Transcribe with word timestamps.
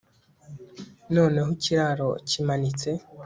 Noneho 1.15 1.47
ikiraro 1.55 2.09
kimanitse 2.29 2.89